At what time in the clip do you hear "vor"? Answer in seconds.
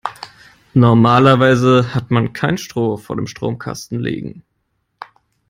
2.97-3.15